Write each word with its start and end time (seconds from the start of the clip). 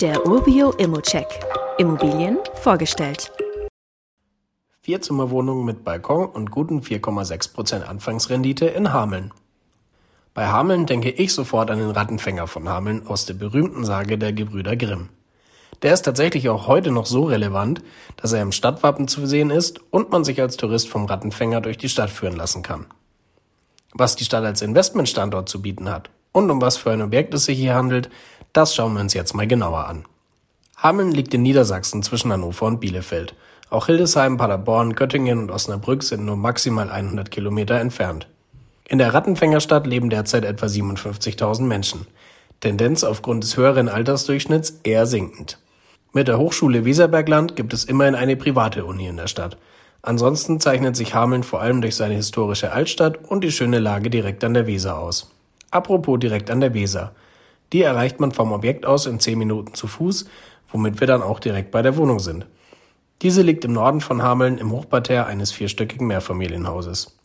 Der 0.00 0.24
Urbio 0.24 0.70
Immocheck. 0.70 1.26
Immobilien 1.76 2.38
vorgestellt. 2.54 3.32
Vierzimmerwohnung 4.80 5.64
mit 5.64 5.82
Balkon 5.82 6.26
und 6.26 6.52
guten 6.52 6.82
4,6% 6.82 7.82
Anfangsrendite 7.82 8.66
in 8.66 8.92
Hameln. 8.92 9.32
Bei 10.34 10.46
Hameln 10.46 10.86
denke 10.86 11.10
ich 11.10 11.34
sofort 11.34 11.72
an 11.72 11.80
den 11.80 11.90
Rattenfänger 11.90 12.46
von 12.46 12.68
Hameln 12.68 13.08
aus 13.08 13.26
der 13.26 13.34
berühmten 13.34 13.84
Sage 13.84 14.18
der 14.18 14.32
Gebrüder 14.32 14.76
Grimm. 14.76 15.08
Der 15.82 15.94
ist 15.94 16.02
tatsächlich 16.02 16.48
auch 16.48 16.68
heute 16.68 16.92
noch 16.92 17.06
so 17.06 17.24
relevant, 17.24 17.82
dass 18.18 18.32
er 18.32 18.42
im 18.42 18.52
Stadtwappen 18.52 19.08
zu 19.08 19.26
sehen 19.26 19.50
ist 19.50 19.80
und 19.90 20.12
man 20.12 20.22
sich 20.22 20.40
als 20.40 20.56
Tourist 20.56 20.88
vom 20.88 21.06
Rattenfänger 21.06 21.60
durch 21.60 21.76
die 21.76 21.88
Stadt 21.88 22.10
führen 22.10 22.36
lassen 22.36 22.62
kann. 22.62 22.86
Was 23.94 24.14
die 24.14 24.24
Stadt 24.24 24.44
als 24.44 24.62
Investmentstandort 24.62 25.48
zu 25.48 25.60
bieten 25.60 25.90
hat 25.90 26.08
und 26.38 26.50
um 26.50 26.60
was 26.62 26.76
für 26.76 26.92
ein 26.92 27.02
Objekt 27.02 27.34
es 27.34 27.44
sich 27.44 27.58
hier 27.58 27.74
handelt, 27.74 28.08
das 28.52 28.74
schauen 28.74 28.94
wir 28.94 29.00
uns 29.00 29.12
jetzt 29.12 29.34
mal 29.34 29.46
genauer 29.46 29.86
an. 29.86 30.04
Hameln 30.76 31.10
liegt 31.10 31.34
in 31.34 31.42
Niedersachsen 31.42 32.02
zwischen 32.04 32.32
Hannover 32.32 32.66
und 32.66 32.78
Bielefeld. 32.78 33.34
Auch 33.68 33.86
Hildesheim, 33.86 34.36
Paderborn, 34.36 34.94
Göttingen 34.94 35.40
und 35.40 35.50
Osnabrück 35.50 36.04
sind 36.04 36.24
nur 36.24 36.36
maximal 36.36 36.90
100 36.90 37.30
Kilometer 37.30 37.80
entfernt. 37.80 38.28
In 38.88 38.98
der 38.98 39.12
Rattenfängerstadt 39.12 39.86
leben 39.86 40.08
derzeit 40.08 40.44
etwa 40.44 40.66
57.000 40.66 41.62
Menschen. 41.62 42.06
Tendenz 42.60 43.04
aufgrund 43.04 43.42
des 43.42 43.56
höheren 43.56 43.88
Altersdurchschnitts 43.88 44.80
eher 44.84 45.06
sinkend. 45.06 45.58
Mit 46.12 46.28
der 46.28 46.38
Hochschule 46.38 46.84
Weserbergland 46.84 47.56
gibt 47.56 47.72
es 47.74 47.84
immerhin 47.84 48.14
eine 48.14 48.36
private 48.36 48.84
Uni 48.84 49.08
in 49.08 49.16
der 49.16 49.26
Stadt. 49.26 49.58
Ansonsten 50.00 50.60
zeichnet 50.60 50.96
sich 50.96 51.14
Hameln 51.14 51.42
vor 51.42 51.60
allem 51.60 51.80
durch 51.80 51.96
seine 51.96 52.14
historische 52.14 52.72
Altstadt 52.72 53.18
und 53.28 53.42
die 53.42 53.52
schöne 53.52 53.80
Lage 53.80 54.08
direkt 54.08 54.42
an 54.44 54.54
der 54.54 54.66
Weser 54.66 54.96
aus. 54.96 55.30
Apropos 55.70 56.18
direkt 56.18 56.50
an 56.50 56.60
der 56.60 56.74
Weser. 56.74 57.12
Die 57.72 57.82
erreicht 57.82 58.20
man 58.20 58.32
vom 58.32 58.52
Objekt 58.52 58.86
aus 58.86 59.06
in 59.06 59.20
10 59.20 59.38
Minuten 59.38 59.74
zu 59.74 59.86
Fuß, 59.86 60.26
womit 60.70 61.00
wir 61.00 61.06
dann 61.06 61.22
auch 61.22 61.40
direkt 61.40 61.70
bei 61.70 61.82
der 61.82 61.96
Wohnung 61.96 62.18
sind. 62.18 62.46
Diese 63.22 63.42
liegt 63.42 63.64
im 63.64 63.72
Norden 63.72 64.00
von 64.00 64.22
Hameln 64.22 64.58
im 64.58 64.70
Hochparterre 64.70 65.26
eines 65.26 65.52
vierstöckigen 65.52 66.06
Mehrfamilienhauses. 66.06 67.18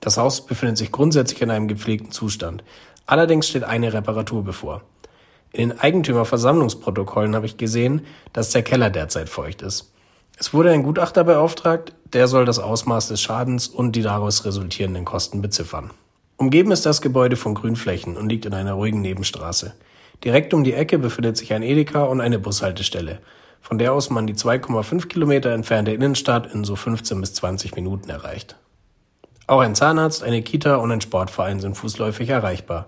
Das 0.00 0.16
Haus 0.16 0.44
befindet 0.44 0.78
sich 0.78 0.92
grundsätzlich 0.92 1.42
in 1.42 1.50
einem 1.50 1.68
gepflegten 1.68 2.10
Zustand. 2.10 2.62
Allerdings 3.06 3.48
steht 3.48 3.64
eine 3.64 3.92
Reparatur 3.92 4.44
bevor. 4.44 4.82
In 5.52 5.70
den 5.70 5.78
Eigentümerversammlungsprotokollen 5.78 7.34
habe 7.34 7.46
ich 7.46 7.56
gesehen, 7.56 8.04
dass 8.32 8.50
der 8.50 8.62
Keller 8.62 8.90
derzeit 8.90 9.28
feucht 9.28 9.62
ist. 9.62 9.92
Es 10.36 10.52
wurde 10.52 10.70
ein 10.70 10.82
Gutachter 10.82 11.24
beauftragt, 11.24 11.94
der 12.12 12.28
soll 12.28 12.44
das 12.44 12.58
Ausmaß 12.58 13.08
des 13.08 13.20
Schadens 13.20 13.66
und 13.66 13.96
die 13.96 14.02
daraus 14.02 14.44
resultierenden 14.44 15.04
Kosten 15.04 15.40
beziffern. 15.40 15.90
Umgeben 16.40 16.70
ist 16.70 16.86
das 16.86 17.02
Gebäude 17.02 17.34
von 17.34 17.54
Grünflächen 17.54 18.16
und 18.16 18.28
liegt 18.28 18.46
in 18.46 18.54
einer 18.54 18.74
ruhigen 18.74 19.00
Nebenstraße. 19.00 19.74
Direkt 20.22 20.54
um 20.54 20.62
die 20.62 20.72
Ecke 20.72 20.96
befindet 20.96 21.36
sich 21.36 21.52
ein 21.52 21.64
Edeka 21.64 22.04
und 22.04 22.20
eine 22.20 22.38
Bushaltestelle, 22.38 23.18
von 23.60 23.76
der 23.76 23.92
aus 23.92 24.08
man 24.08 24.28
die 24.28 24.34
2,5 24.34 25.08
Kilometer 25.08 25.50
entfernte 25.50 25.90
Innenstadt 25.90 26.54
in 26.54 26.62
so 26.62 26.76
15 26.76 27.20
bis 27.20 27.34
20 27.34 27.74
Minuten 27.74 28.08
erreicht. 28.08 28.54
Auch 29.48 29.58
ein 29.58 29.74
Zahnarzt, 29.74 30.22
eine 30.22 30.42
Kita 30.42 30.76
und 30.76 30.92
ein 30.92 31.00
Sportverein 31.00 31.58
sind 31.58 31.76
fußläufig 31.76 32.28
erreichbar. 32.28 32.86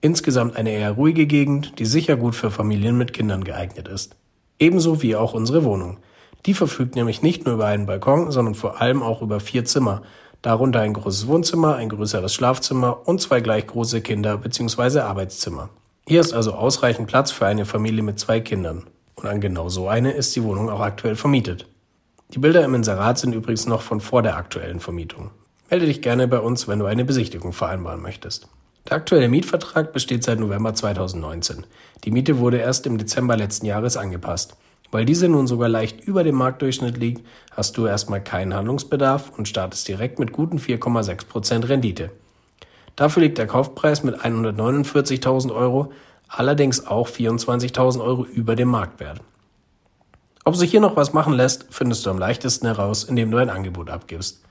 Insgesamt 0.00 0.56
eine 0.56 0.70
eher 0.70 0.92
ruhige 0.92 1.26
Gegend, 1.26 1.78
die 1.78 1.84
sicher 1.84 2.16
gut 2.16 2.36
für 2.36 2.50
Familien 2.50 2.96
mit 2.96 3.12
Kindern 3.12 3.44
geeignet 3.44 3.86
ist. 3.86 4.16
Ebenso 4.58 5.02
wie 5.02 5.14
auch 5.14 5.34
unsere 5.34 5.62
Wohnung. 5.62 5.98
Die 6.46 6.54
verfügt 6.54 6.96
nämlich 6.96 7.20
nicht 7.20 7.44
nur 7.44 7.56
über 7.56 7.66
einen 7.66 7.84
Balkon, 7.84 8.30
sondern 8.30 8.54
vor 8.54 8.80
allem 8.80 9.02
auch 9.02 9.20
über 9.20 9.40
vier 9.40 9.66
Zimmer, 9.66 10.02
darunter 10.42 10.80
ein 10.80 10.92
großes 10.92 11.26
Wohnzimmer, 11.26 11.76
ein 11.76 11.88
größeres 11.88 12.32
Schlafzimmer 12.32 13.06
und 13.06 13.20
zwei 13.20 13.40
gleich 13.40 13.66
große 13.66 14.00
Kinder- 14.00 14.38
bzw. 14.38 15.00
Arbeitszimmer. 15.00 15.70
Hier 16.06 16.20
ist 16.20 16.32
also 16.32 16.54
ausreichend 16.54 17.06
Platz 17.06 17.30
für 17.30 17.46
eine 17.46 17.64
Familie 17.64 18.02
mit 18.02 18.18
zwei 18.18 18.40
Kindern. 18.40 18.86
Und 19.14 19.26
an 19.26 19.40
genau 19.40 19.68
so 19.68 19.88
eine 19.88 20.12
ist 20.12 20.34
die 20.36 20.44
Wohnung 20.44 20.70
auch 20.70 20.80
aktuell 20.80 21.16
vermietet. 21.16 21.66
Die 22.32 22.38
Bilder 22.38 22.64
im 22.64 22.74
Inserat 22.74 23.18
sind 23.18 23.34
übrigens 23.34 23.66
noch 23.66 23.82
von 23.82 24.00
vor 24.00 24.22
der 24.22 24.36
aktuellen 24.36 24.80
Vermietung. 24.80 25.30
Melde 25.70 25.86
dich 25.86 26.02
gerne 26.02 26.28
bei 26.28 26.38
uns, 26.38 26.68
wenn 26.68 26.78
du 26.78 26.86
eine 26.86 27.04
Besichtigung 27.04 27.52
vereinbaren 27.52 28.00
möchtest. 28.00 28.48
Der 28.88 28.96
aktuelle 28.96 29.28
Mietvertrag 29.28 29.92
besteht 29.92 30.24
seit 30.24 30.40
November 30.40 30.72
2019. 30.72 31.66
Die 32.04 32.10
Miete 32.10 32.38
wurde 32.38 32.58
erst 32.58 32.86
im 32.86 32.96
Dezember 32.96 33.36
letzten 33.36 33.66
Jahres 33.66 33.96
angepasst. 33.98 34.56
Weil 34.90 35.04
diese 35.04 35.28
nun 35.28 35.46
sogar 35.46 35.68
leicht 35.68 36.00
über 36.00 36.24
dem 36.24 36.36
Marktdurchschnitt 36.36 36.96
liegt, 36.96 37.26
hast 37.50 37.76
du 37.76 37.86
erstmal 37.86 38.22
keinen 38.22 38.54
Handlungsbedarf 38.54 39.32
und 39.36 39.48
startest 39.48 39.86
direkt 39.88 40.18
mit 40.18 40.32
guten 40.32 40.58
4,6% 40.58 41.68
Rendite. 41.68 42.10
Dafür 42.96 43.22
liegt 43.22 43.38
der 43.38 43.46
Kaufpreis 43.46 44.02
mit 44.02 44.16
149.000 44.16 45.54
Euro 45.54 45.92
allerdings 46.28 46.86
auch 46.86 47.08
24.000 47.08 48.02
Euro 48.02 48.24
über 48.24 48.56
dem 48.56 48.68
Marktwert. 48.68 49.20
Ob 50.44 50.56
sich 50.56 50.70
hier 50.70 50.80
noch 50.80 50.96
was 50.96 51.12
machen 51.12 51.34
lässt, 51.34 51.66
findest 51.70 52.06
du 52.06 52.10
am 52.10 52.18
leichtesten 52.18 52.66
heraus, 52.66 53.04
indem 53.04 53.30
du 53.30 53.38
ein 53.38 53.50
Angebot 53.50 53.90
abgibst. 53.90 54.42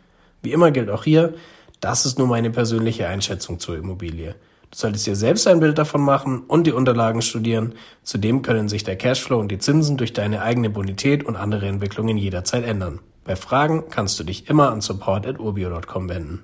Wie 0.42 0.52
immer 0.52 0.72
gilt 0.72 0.90
auch 0.90 1.04
hier, 1.04 1.34
das 1.80 2.06
ist 2.06 2.18
nur 2.18 2.28
meine 2.28 2.50
persönliche 2.50 3.08
Einschätzung 3.08 3.60
zur 3.60 3.78
Immobilie. 3.78 4.36
Du 4.72 4.78
solltest 4.78 5.08
dir 5.08 5.16
selbst 5.16 5.48
ein 5.48 5.60
Bild 5.60 5.78
davon 5.78 6.02
machen 6.02 6.42
und 6.42 6.68
die 6.68 6.74
Unterlagen 6.74 7.22
studieren. 7.22 7.74
Zudem 8.04 8.42
können 8.42 8.68
sich 8.68 8.84
der 8.84 8.98
Cashflow 8.98 9.40
und 9.40 9.50
die 9.50 9.60
Zinsen 9.60 9.98
durch 9.98 10.14
deine 10.14 10.42
eigene 10.42 10.70
Bonität 10.70 11.24
und 11.24 11.36
andere 11.36 11.68
Entwicklungen 11.68 12.18
jederzeit 12.18 12.66
ändern. 12.66 13.00
Bei 13.24 13.36
Fragen 13.36 13.86
kannst 13.90 14.20
du 14.20 14.24
dich 14.24 14.50
immer 14.50 14.72
an 14.72 14.82
support.urbio.com 14.82 16.10
wenden. 16.10 16.44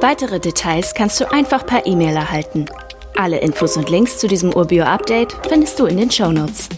Weitere 0.00 0.40
Details 0.40 0.94
kannst 0.94 1.20
du 1.20 1.32
einfach 1.32 1.64
per 1.66 1.86
E-Mail 1.86 2.16
erhalten. 2.16 2.66
Alle 3.16 3.38
Infos 3.38 3.76
und 3.76 3.88
Links 3.88 4.18
zu 4.18 4.26
diesem 4.26 4.52
Urbio-Update 4.52 5.36
findest 5.48 5.78
du 5.78 5.86
in 5.86 5.96
den 5.96 6.10
Show 6.10 6.30
Notes. 6.30 6.68